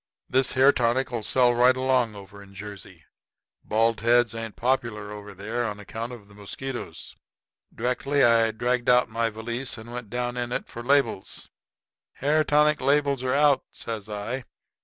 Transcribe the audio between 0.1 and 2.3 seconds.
This hair tonic'll sell right along